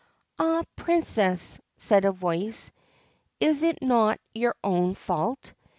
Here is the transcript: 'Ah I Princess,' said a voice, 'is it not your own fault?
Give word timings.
'Ah 0.39 0.61
I 0.61 0.63
Princess,' 0.77 1.61
said 1.77 2.05
a 2.05 2.11
voice, 2.11 2.71
'is 3.39 3.61
it 3.61 3.83
not 3.83 4.19
your 4.33 4.55
own 4.63 4.95
fault? 4.95 5.53